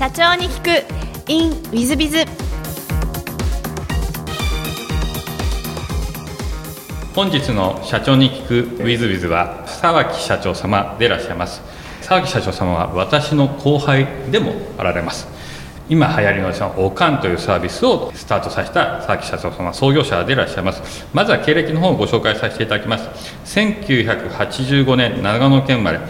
[0.00, 1.30] 社長に聞く。
[1.30, 2.24] In ウィズビズ
[7.14, 11.60] 本日の社長に聞くウィズビズは沢木社長様でいらっしゃいます。
[12.00, 15.28] 沢木社長様は私の後輩でもあられます。
[15.90, 21.04] 今流行りのそのおかんというサービスをスタートさせた沢木社長様創業者でいらっしゃいます。
[21.12, 23.06] まずは経歴の方をご紹介させていただきます。
[23.44, 26.00] 1985年長野県生まれ。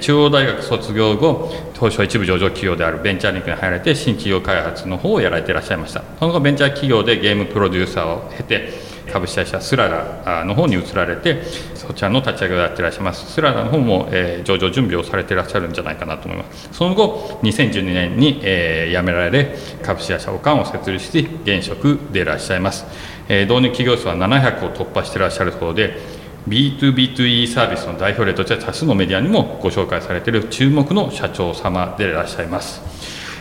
[0.00, 6.02] 中央大学卒業後東証一部上場企業であるベンチャーリンクに入られて新企業開発の方をやられていらっしゃいました。
[6.18, 11.42] その後ベンチャー企業でゲームプロデューサーを経て株式会社スララの方に移られて
[11.74, 13.32] そちらの立ち上げをやっていらっしゃいます。
[13.32, 16.68] スララの方も、えー、上場準備をされていらっしゃるんじゃないかなと思います。
[16.72, 22.84] その後2012年に、えー、辞められ株式会社オカンを設立し現職でいらっしゃいます、
[23.28, 26.15] えー、導入企業数は700を突破していらっしゃるそうで
[26.48, 32.96] B2B2E サービスの代表例として多数のメディアにもご紹介されている注目の社長様でいらっしゃいます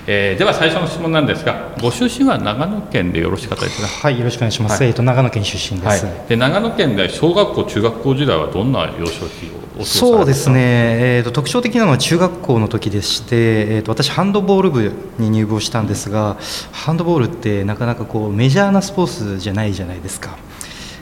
[0.07, 3.88] えー、では最初の質問なんですが、ご出身は長野県でよろしかったですか。
[3.88, 4.79] はい、よろしくお願いします。
[4.79, 6.05] はい、えっ、と長野県出身です。
[6.05, 10.59] はい、で長野県で小学校中学校時代はどんな幼少期をそうですね。
[10.59, 13.35] えっ、ー、と特徴的なのは中学校の時でして、
[13.75, 16.38] えっ、ー、と私ハンドボール部に入部をしたんですが、
[16.72, 20.38] ハンドボールってなかなかこうメジャーなスポーツじゃないじゃないですか。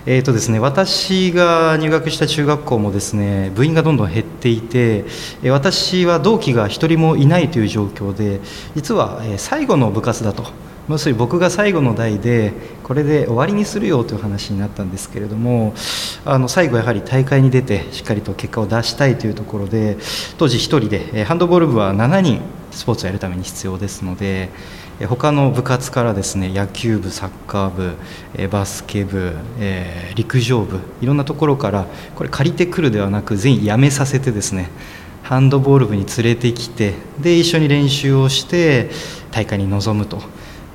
[0.06, 5.06] えーとですね、私が入学した中学校もですね部員がどんどん減っていて
[5.50, 8.42] 私は同期が1人もいないという状況で
[8.76, 10.44] 実は最後の部活だと。
[10.90, 12.52] 要するに僕が最後の代で
[12.84, 15.74] これで終わりにするよという話になったんですけれども
[16.26, 19.96] あの最後やはり大会に出てしっかりと結果を出したいというところで
[20.38, 24.50] 当時1人でハンドボール部は7人スポーツをやるために必要ですので
[25.08, 27.96] 他の部活からですね野球部サッカー
[28.38, 34.70] 部バスケ部、えー、陸上部いろんなところからこれ借りてくるではなく全員辞めさせてですね
[35.24, 38.92] ハンドボール部に連れてきてで一緒に練習をして
[39.32, 40.22] 大会に臨むと。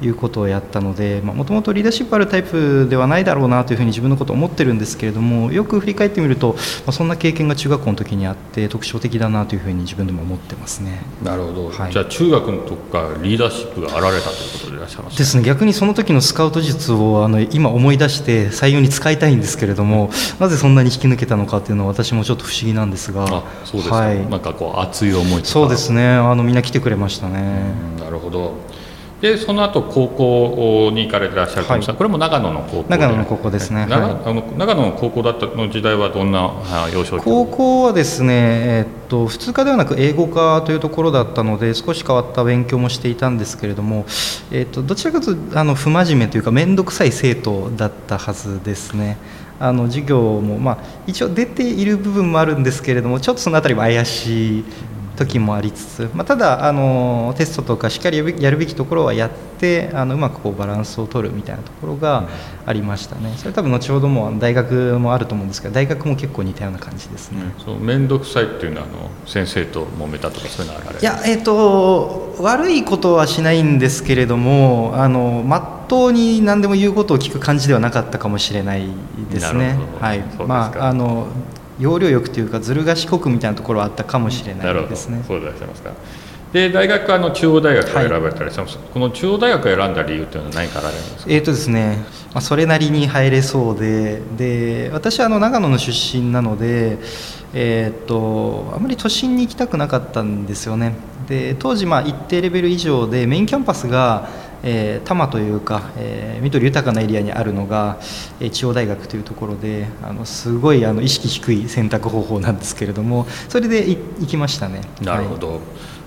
[0.01, 6.59] いうことをやったのでもともとリーダーシップあるタイプではないだろうなというふうに自分のことを思ってるんですけれどもよく振り返ってみると、ま
[6.89, 11.01] あ、そんな経験が中学校の時にあって特徴的だなというふうに自分でも思ってますね。
[11.23, 15.43] なるほど、はい、じゃあ中学の時からリーダーシップがあられたということでいらっしゃいますですね。
[15.43, 23.25] 逆にその時のスカウト術をあの今思い出して採用に使いたいんですけれども なぜそんなに引き抜けたのかというのは私もちょっと不思議なんですが。
[23.25, 26.07] あそうですか、はい、なんかこう熱い思いそうですね。
[26.07, 27.73] あのみんな来てくれましたね。
[28.01, 28.55] なるほど
[29.21, 36.53] でその後高校に行かれてらっしゃると思うんですが、はい、これも長野の高校長野の高校ですね、長,、あの長野の高校だったの時代はどんな
[36.93, 37.25] 幼少期？
[37.25, 44.05] 高校はですね、えー、っと普通科ではなく英語科というところだったので少し変わった勉強もしていたんですけれども、
[44.53, 49.17] えー、っとどちらかというとあの不真面目というか面倒くさい生徒だったはずですね。
[49.61, 54.65] あの授業も、まあ、一応出ている部分もあるんですけれどもちょっとその辺りも怪しい
[55.19, 62.29] 時もありつつ、まあ、ただあのテストとかしっかりやるべきところはやってあのうまくこうバランスを取るみたいなところが
[62.65, 63.35] ありましたね。
[63.37, 67.43] それ多分後ほども大学もあると思うんですけど大学も結構似たような感じですね、
[67.81, 78.87] 面倒くさいっていうのはあの先生と揉めたとかそういうのはあれいやえっ、ー、と悪いことはしないんですけれどもあのまっとうに何でも言うことを聞く感じではなかったかもしれない
[79.31, 79.77] ですね。
[80.01, 80.21] はい。
[80.47, 81.27] まああの
[81.79, 85.23] 要領よくというかずる賢くみたいなところはあったかもしれないですね。
[85.27, 85.93] そうでいらっしゃいますか。
[86.53, 91.25] で大学あの中央大学を選ばれたりします、はい、この中央大学を選んだ理由というのは何からあるんですか？
[91.27, 91.99] えーとですね、
[92.33, 96.97] まあ、それなりに入れそうでで私はあの長野の出身なので、
[97.53, 100.95] えーと、あまり都心に行きたくなかったんですよね。
[101.29, 104.31] で当時まあ一定レベル以上でメインキャンパスが
[104.63, 107.99] えー、多摩というか、えー、緑豊かなエリアにあるのが、
[108.41, 114.81] えー、中央大学というところであのすごいあの意識低い選択方法なんですけれどもそれで行きましたね。
[115.01, 115.61] なるほど、はい。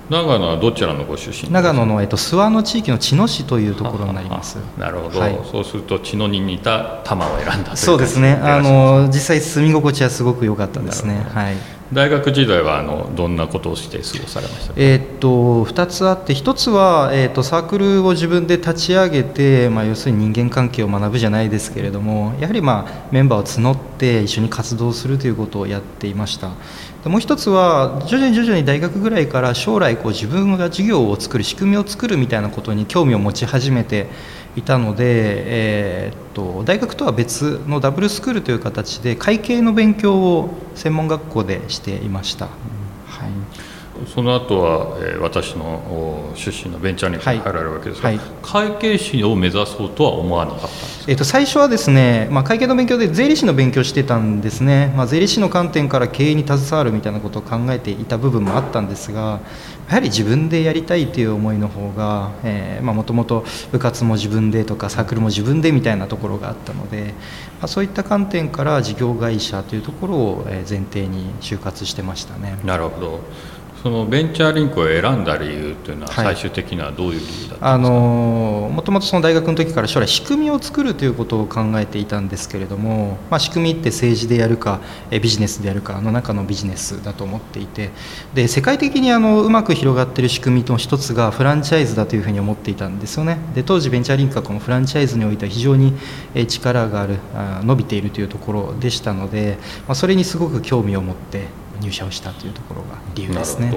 [0.09, 1.49] 長野はどちらのご出身？
[1.51, 4.57] 長野の、えっと、諏訪の地域の茅野市というところになります。
[4.77, 8.33] なるほど、はい、そうすると茅野に似た多摩を選んだそうですね。
[8.33, 11.25] あの実際住み心地はすごく良かったですね。
[11.33, 11.55] はい
[11.93, 26.51] 大学時代はあのどんなことをして過ごされましたえー、っと2つあって1つは、えー、っとサークルを自分で立ち上げて、まあ、要するに人間関係を学ぶじゃないですけれどもやはり、まあ、メンバーを募って一緒に活動するということをやっていました。
[27.05, 34.07] もう一つは徐々に徐々に大学ぐらいから将来こう自分が授業を作る仕組みを作るみたいなことに興味を持ち始めて
[34.55, 42.45] いたので、えー、っと大学とは別のダブルスクールという形で会計の勉強を専門学校でしていました。
[42.45, 42.51] は
[43.27, 43.70] い
[44.07, 48.17] その後は、えー、私のお出身のベンチャーに入られるわけですが、はい。
[48.17, 59.39] はい、会計士を目指そうとは思わなかったんですえーと、最初はですね、まあ、会計の勉強で税理士の勉強してたんですね、まあ、税理士の観点から経営に携わるみたいなことを考えていた部分もあったんですが
[59.87, 62.31] やはり自分でやりたいという思いの方が
[62.81, 67.13] もともと部活も自分でとかサークルも自分でみたいなところがあったので、
[67.59, 72.57] まあ、そういった観点から事業会社というところを前提に就活してましたね。
[72.63, 73.19] なるほど
[73.81, 87.89] そのベンチャーリンクを選んだ理由というのは最終的にはどういう理由だったんですか、はい、あのもともとその大学の時から将来仕組みを作るということを考えていたんですけれども、まあ、仕組みって政治でやるかビジネスでやるかの中のビジネスだと思っていて
[88.35, 93.39] で世界的にあのうまく広がっている仕組みの一つがフランチャイズだというふうに思っていたんですよね。
[93.55, 95.95] で当時ベンチャーリンクはこのフランチャイズにおいては非常に
[96.47, 97.17] 力がある
[97.63, 99.57] 伸びているというところでしたので、
[99.87, 101.47] まあ、それにすごく興味を持って
[101.81, 103.73] 入社をしたというところが理由ですね。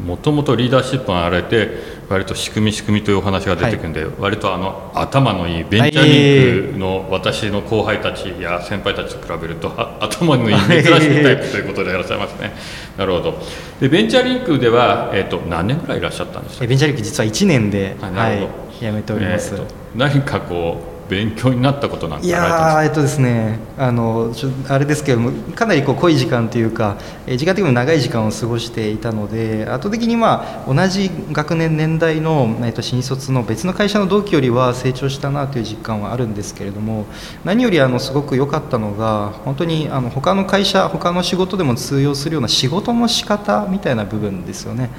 [0.00, 1.70] もともとリーダーシップがあれて
[2.08, 9.72] 割と仕組み仕組みというお話が出てくるんで、はい、割とあの頭のいいベンチャーリンクの私の後輩たちや先輩たちと比べると
[10.02, 12.52] 頭のいい珍しいタイプということでいらっしゃいますね。
[12.98, 13.38] なるほど。
[13.80, 16.66] でベンチャーリンクでは、えーと、何年ぐらいいらっしゃったんですか？
[16.66, 18.48] ベンチャーリンク実は1年で、はい、
[18.80, 19.54] 辞めております。
[19.54, 26.96] えー、何かこう勉強になったことなんていやえっとですねあのちょあれですけどもかなりこう濃い時間というか、
[27.26, 37.06] え時間的にも長い時間を過ごしていたので圧倒的にまあ同じ学年年代の、えっと、新卒の別の会社の同期よりは成長したなという実感はあるんですけれども
[37.44, 44.90] 何よりあのすごく良かったのが本当にあの他の会社他の仕事でも通用するような仕事の仕方みたいな部分ですよね。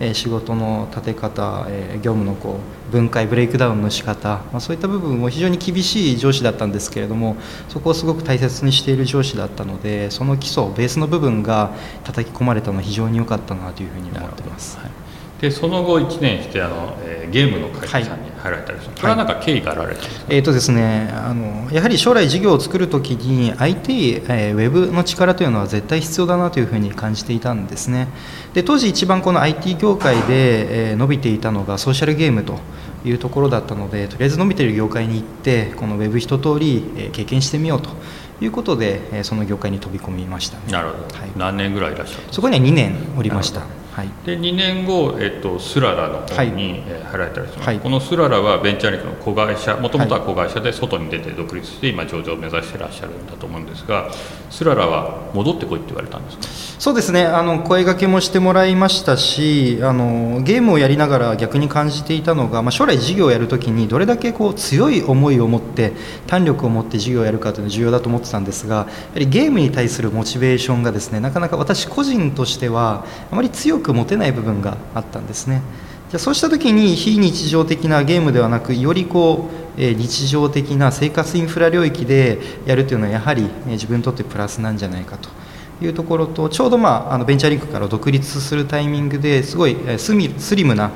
[0.00, 2.58] え仕事の立て方、え業務のこ
[2.88, 7.36] う分解ブレイクダウンの仕方、まあ、そういった部分も非常に厳しい上司だったんですけれども
[7.68, 11.72] そこをすごく大切にしている上司だったのでその基礎ベースの部分が
[12.04, 14.78] 叩き込まれたのは非常に良かったなというふうに思ってます。
[14.78, 14.90] はい
[15.44, 28.08] でその後1年してあの、えー、ゲームの会社さんに入られたりする、はい、これは何か経緯があられたんですか、えーとですね、あのやはり将来事業を作るときに IT、えー、ウェブの力というのは絶対必要だなというふうに感じていたんですね。
[28.54, 32.58] で当時一番この IT 業界で、えー、伸びていたのがソーシャルゲームと
[33.04, 37.90] いうところだったのでとりあえず伸びている業界に行ってこのウェブ一通り、えー、経験してみようと
[38.40, 54.10] いうことで、えー、その業界に飛び込みました、なるほど、はい、何年ぐらいいらっしゃるそこには2年おりましたはい、で2年後、えっと、スララの方に、はい、入られたりします、はい、このスララはベンチャーリンクの子会社もともとは子会社で外に出て独立して今上場を目指していらっしゃるんだと思うんですが
[54.50, 56.42] スララは戻ってこいって言われたんですか？
[56.78, 57.24] そうですね。
[57.24, 65.92] あの声がけもしてもらいましたしあのゲームをやりながら逆に感じていたのが、まあ、将来事業をやるときにどれだけこう強い思いを持って
[66.26, 75.62] 胆力を持って事業をやるかというのが重要だと思ってたんですがやはりゲームに対するモチベーションがですねなかなか私個人としてはあまり強く持てない部分があったんですね。
[76.10, 85.28] じゃそうした時に非日常的なゲームではなくよりこう日常的な生活インフラ領域でやるというのはやはり自分にとってプラスなんじゃないかと。
[85.82, 90.92] いうところとちょうど、まあ、あのベンチャーリンクから独立するタイミングですごいスリムな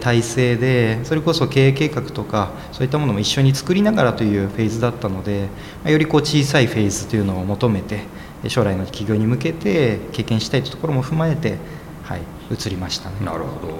[0.00, 5.48] 体制でそれこそ経営計画とかそういったものも一緒に作りながらというフェーズだったので
[5.84, 8.00] よりこう小さいフェーズというのを求めて
[8.48, 11.58] 将来の企業に向けて経験したいというところも踏まえて
[12.04, 12.20] はい、
[12.50, 13.16] 移りましたね。
[13.24, 13.74] なるほど。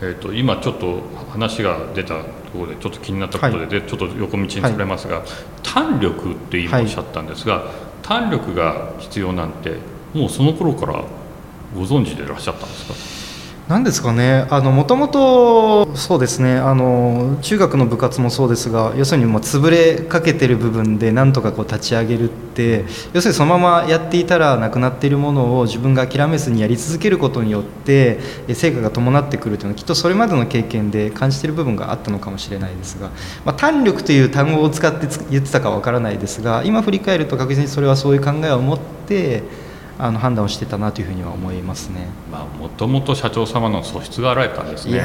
[0.00, 1.00] えーと、今ちょっと
[1.30, 5.26] 話が出たところでちょっと気になったことではい、でちょっと横道にそれますが、はい、
[5.62, 9.76] 胆力って今おっしゃったんですが、はい、胆力が必要なんて
[10.12, 11.04] もうその頃から
[11.74, 12.86] ご存知でいらっしゃったんです
[13.18, 13.21] か？
[13.68, 14.44] 何ですかね。
[14.50, 16.56] もともとそうですね。
[16.56, 28.18] あの中学の部活もそうですが要するにもう潰れかけてる部分でなんとかこう立ち上げるって要するにそのままやっていたらなくなっているものを自分が諦めずにやり続けることによって
[28.52, 33.10] 成果が伴ってくるというのはきっとそれまでの経験で感じている部分があったのかもしれないですが、
[33.44, 39.44] まあ、胆力という単語を使って言ってたかわからないですが今振り返ると確実にそれはそういう考えを持って
[40.02, 42.08] あの判断をしてたなというふうには思いますね。
[42.28, 45.00] まあ、もともと社長様の素質があられたんですね。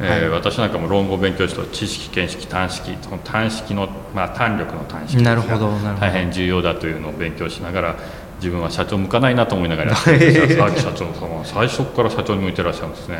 [0.00, 7.96] えー、はい、私なんかも論語を勉強して知識見識短式その短式の、まあ、単力の短式なるほど大変重要だというのを勉強しながら
[8.36, 13.18] 自分は社長向かないなと思いながらやってるんですが社長様は最初から社長に向いてらっしゃるんですね。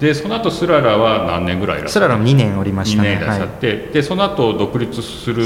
[0.00, 5.44] でその後スララは何年ぐらいいらっしゃスララ2年おりました、ね、2年いらっしゃって、はい、でその後独立する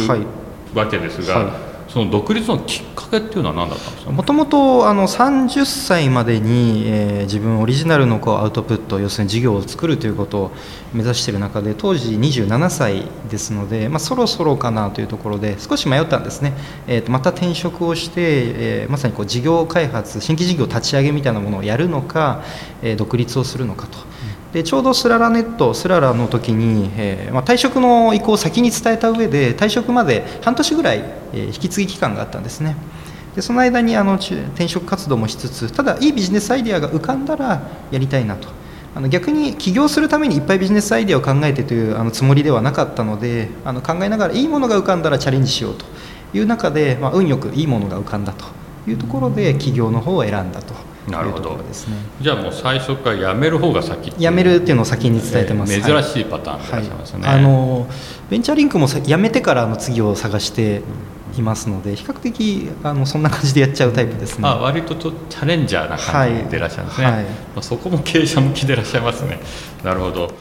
[0.75, 4.13] わけですが、はいその独立のきっかけっていうのは何だったんですか？
[4.13, 10.51] もともとあの30歳までに、えー、自分オリジナルのこうアウトプット要するに事業を作るということを
[10.93, 16.53] 目指している中で当時27歳ですので、まあ、そろそろかなというところで少し迷ったんですね、
[16.87, 22.45] えー、とまた転職をして、えー、まさにこう事業開発新規事業立ち上げみたいなものをやるのか、
[22.83, 24.10] えー、独立をするのかと。
[24.53, 30.99] でちょうどスララネットスララの時に、えーまあ、退職の意向を先に伝えた上で退職まで半年ぐらい、
[31.33, 32.77] えー、引き継ぎ期間があったんですね。
[33.37, 38.49] でその間にあの転職活動もしつつただいいビジネスアイデアが浮かんだらやりたいなと。
[38.93, 45.85] あの逆に起業するためにいっぱいビジネスアイデアを考えてというあのつもりではなかったのであの考えながらいいものが浮かんだらチャレンジしようと
[46.35, 48.47] いう中で、まあ、運よくいいものが浮かんだと
[48.91, 50.90] いうところで起業の方を選んだと。
[51.09, 51.57] なるほど。
[51.57, 51.97] ですね。
[52.21, 57.87] じゃあもう最初から辞める方が先辞めるっていうのを先に伝えてます、えー、珍しいパターンでいらっしゃいますね、はい、あの
[58.29, 60.83] ベンチャーリンクも辞めてからの次を探して
[61.39, 64.49] いますので比較的あのそんな感じでやっちゃうタイプですね。
[64.49, 67.15] あ割ととチャレンジャーな感じでいらっしゃるんですね、はい。
[67.17, 69.41] はい、まあ、そこも経営者向きでいらっしゃいますね。
[69.85, 70.33] なるほど。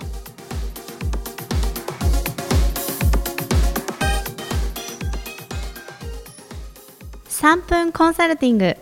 [7.30, 8.76] 3分コンサルティング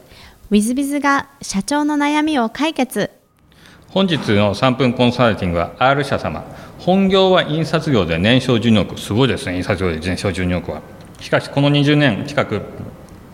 [0.50, 3.12] ウィズビズが社長の悩みを解決。
[3.90, 6.46] 本日の3分コンサルティングは R 社様。
[6.80, 8.98] 本業は印刷業で年商12億。
[8.98, 9.58] すごいですね。
[9.58, 10.82] 印刷業で年商12億は。
[11.20, 12.62] しかしこの20年近く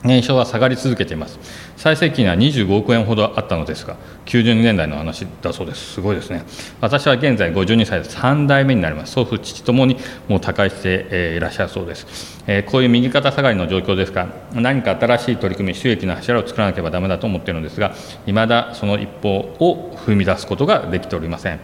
[0.03, 1.39] 年商は下がり続けています。
[1.77, 5.93] 最盛期には25億円ほどあったのですが90年代の話だそうです。
[5.93, 6.43] すごいですね。
[6.81, 9.13] 私は現在52歳で3代目になります。
[9.13, 17.93] 祖父父ともにもう他界して、いらっしゃるそうです、えー、こういう右肩下がりの状況ですが何か新しい取り組み収益の柱を作らなければだめだと思っているのですが
[18.25, 21.60] いまだその一歩を踏み出すことができておりません。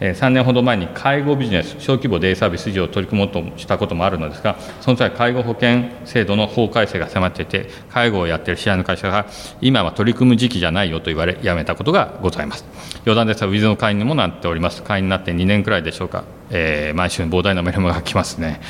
[0.00, 9.26] 3年ほど前に介護ビジネス小規模デイサービス事業を取り組もうとしたこともあるのですがその際介護保険制度の法改正が迫っていて介護をやっている試合の会社が
[9.60, 12.64] 今は取り組む時期じゃないよと言われ辞めたことがございます。
[13.04, 14.82] 余談ですがウィズの会員にもなっております。
[14.82, 16.37] 会員になって2年くらいでしょうか。
[16.50, 18.60] えー、毎週膨大なメルマが来ますね、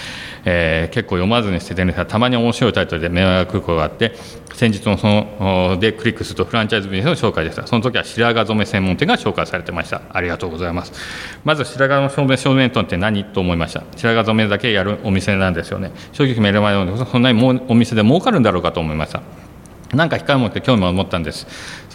[0.44, 4.14] えー、結構読まずに捨ててるんですがたまに面白いタイトルでメルが来ることがあって
[4.54, 7.64] 先日のそのでクリックするとフランチャイズビジネスの紹介でした。
[7.68, 10.02] その時は白髪染め専門店が紹介されてました。
[10.10, 10.92] ありがとうございます。
[11.44, 13.84] まず白髪染め専門店って何と思いました？
[13.96, 15.92] 白髪染めだけやるお店なんですよね。
[16.12, 19.22] 正直メルマガそんなにもお店で儲かるんだろうかと思いました。
[19.94, 21.46] なんか控えを持って興味を持ったんです。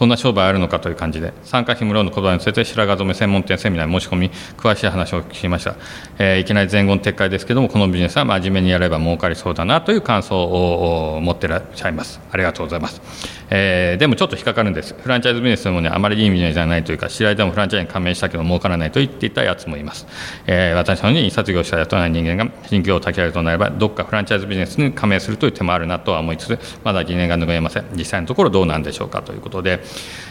[0.04, 5.78] そんな商売あるのかという感じで参加費無料の言葉について白髪染め専門店セミナーに申し込み詳しい話を聞きました、
[6.20, 12.20] えー、いきなり前言撤回ですけどもこのビジネスは真面目にやれば儲かりそうだなという感想を持ってらっしゃいます。
[12.30, 13.02] ありがとうございます、
[13.50, 14.94] えー、でもちょっと引っかかるんです。
[14.94, 20.06] フランチャイズビジネスでもねあまりいいビジネスじゃないというか知り合いでもフランチャイズに加盟したけど儲からないと言っていたやつもいます、
[20.48, 27.86] えー、私のように印刷業者雇わない人間が新業を立ち上げるとなればどっかフランチャイズビジネスに加盟するという手もあるなとは思いつつまだ疑念が拭えません。
[27.96, 29.82] 実際のところどうなんでしょうかということで、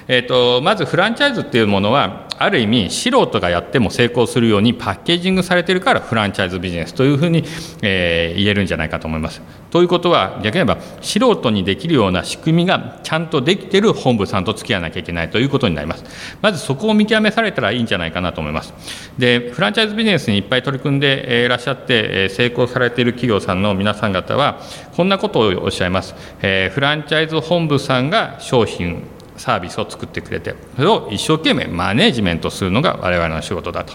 [0.09, 7.45] えーと、まずフランチャイズっていうものはある意味素人がやっても成功するようにパッケージングされてるからフランチャイズビジネスというふうに、
[7.83, 9.40] えー、言えるんじゃないかと思います。
[9.71, 16.04] ということは逆に言えば素人にできるような仕組みがちゃんとできてる本部さんと付き合わなきゃいけないということになります。
[16.42, 18.75] まずそこを見極めされたらいいんじゃないかなと思います。
[19.19, 24.61] でフランチャイズビジネスにいっぱい取り組んでいらっしゃって成功されている企業さんの皆さん方は
[24.97, 26.14] こんなことをおっしゃいます。
[26.42, 29.04] えー、フランチャイズ本部さんが商品
[29.36, 33.94] サービスを作ってくれてそれを一生懸命マネージメントするのが我々の仕事だと。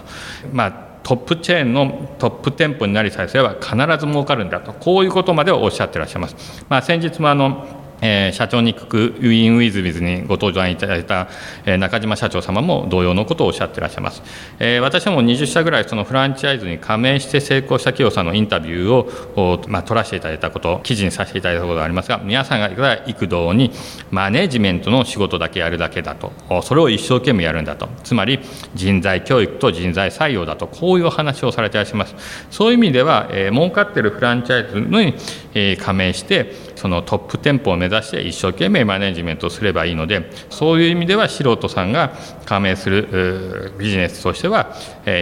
[0.52, 6.66] まあトップチェーンのトップ店舗になりさえすれば必ず儲かるんだとこういうことまでおっしゃってらっしゃいます。
[6.68, 7.66] まあ、先日もあの
[8.00, 11.28] えー、社長に聞くウィンウィズビズにご登場いただいた、
[11.64, 14.22] えー、中島社長様も同様のことをおっしゃっていらっしゃいます、
[14.58, 23.72] えー、私も20社ぐらいそのフランチャイズに加盟して成功した企業さんのインタビューを、まあ、取らせていただいたこと記事にさせていただいたことがありますが皆さんが幾度に
[24.10, 27.88] マネジメントの仕事だけやるだけだとそれを一生懸命やるんだと。
[28.04, 28.40] つまり
[28.74, 32.14] 人材教育と人材採用だとこういうお話をされていらっしゃいます。
[32.50, 35.14] そういう意味では、えー、儲かっているフランチャイズに、
[35.54, 42.12] えー、加盟してそのトップ店舗を目指して一生懸命マネジメントすればいいのでそういう意味では素人さんが
[42.46, 44.72] 加盟するビジネスとしては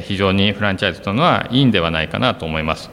[0.05, 2.91] 非常にフランチャイズというのはいいんではないかなと思います。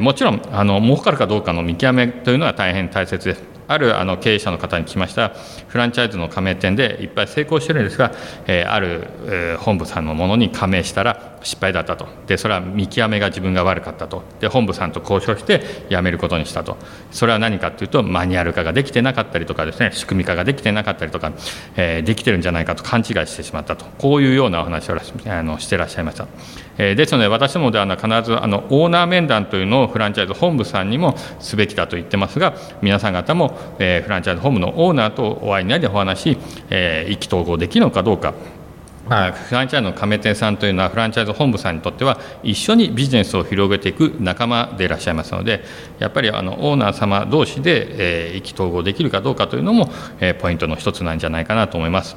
[0.00, 3.59] もちろんあの儲かるかどうかの見極めというのは大変大切です。
[3.70, 5.28] あるあの経営者の方に聞きました。
[5.68, 8.12] フランチャイズの加盟店でいっぱい成功してるんですが、
[8.48, 12.08] えー、ある、えー、本部さんのものに加盟したら失敗だったと。
[12.26, 14.24] でそれは見極めが自分が悪かったと。
[14.40, 16.78] で本部さんと交渉して辞めることにしたと。
[17.12, 21.32] それは何かというとマニュアル化ができてなかったりとかですね仕組み化ができてなかったりとか、
[21.76, 23.84] えー、できてるんじゃないかと勘違いしてしまったと。
[23.98, 24.96] こういうようなお話を
[25.26, 26.26] あのしてらっしゃいました。
[26.78, 36.38] えですので私どもでは必ずあのオーナー面談というのをフランチャイズ本部さんにもすべきだと言ってますが皆さん方も、え、フランチャイズホームのオーナーとお会いになりお話し、
[36.70, 38.34] え、意気投合できるのかどうか
[39.10, 45.64] まあ、フランチャイズの加盟店さんというのはフランチャイズ本部さんにとっては一緒にビジネスを広げていく仲間でいらっしゃいますので
[45.98, 49.90] やっぱりあのオーナー様同士で、意気投合できるかどうかというのも、
[50.40, 52.16] ポイントの一つなんじゃないかなと思います。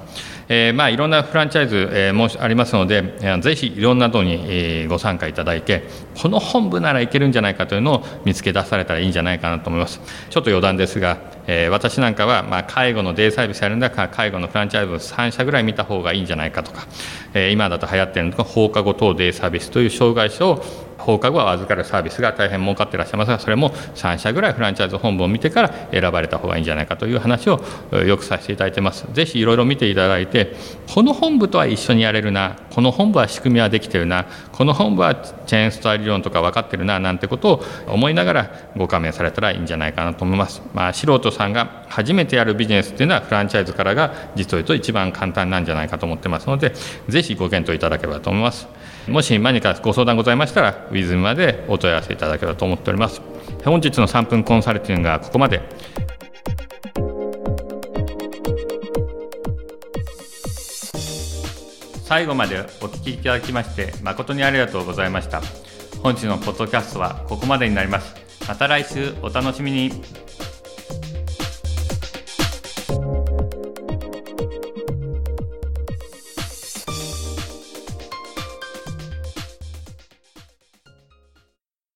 [0.50, 5.84] えーまあ、いろんなフランチャイズ、えー、もありますので、えー、ぜひいろんなとに、えー、ご参加いただいて
[6.22, 10.02] この本部ならいけるんじゃないかというのを見つけ出されたらいいんじゃないかなと思います。
[10.30, 16.88] ちょっと余談ですが、えー、私なんかは、まあ、介護のデイサービスやるんだから介護のフランチャイズを3社ぐらい見た方がいいんじゃないかとか、
[17.34, 20.64] えー、今だと流行っているのが放課後等デイサービスという障害者を
[21.04, 29.06] 放課後は預かるサービスが大変儲かってらっしゃいますがそれも3社ぐらいフランチャイズ本部を見てから選ばれた方がいいんじゃないかという話をよくさせていただいてます。
[29.12, 30.56] ぜひいろいろ見ていただいて
[30.94, 46.74] この本部とは一緒にやれるなこの本部は仕組みはできてるなこの本部はチェーンストア理論とか分かってるななんてことを思いながらご加盟されたらいいんじゃないかなと思います、まあ、素人さんが初めてやるビジネスっていうのはフランチャイズからが実を言うと一番簡単なんじゃないかと思ってますので
[47.08, 48.68] ぜひご検討いただければと思います。
[49.08, 53.22] もし何かご相談ございましたら、ウィズムまでお問い合わせいただければと思っております。
[53.66, 55.62] 本日の3分コンサルティングはここまで。
[62.06, 65.42] 最後までお聞きいただきまして誠にありがとうございました。
[66.02, 68.16] 本日のポッドキャストはここまでになります。
[68.48, 70.23] また来週お楽しみに。